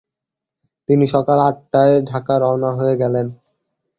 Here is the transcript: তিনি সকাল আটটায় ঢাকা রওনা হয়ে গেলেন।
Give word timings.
তিনি 0.89 1.05
সকাল 1.07 1.37
আটটায় 1.39 1.95
ঢাকা 2.09 2.33
রওনা 2.39 2.69
হয়ে 2.71 2.95
গেলেন। 2.97 3.27